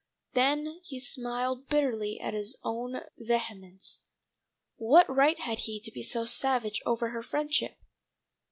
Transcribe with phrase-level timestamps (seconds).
[0.33, 4.01] Then he smiled bitterly at his own vehemence.
[4.77, 7.75] What right had he to be so savage over her friendship?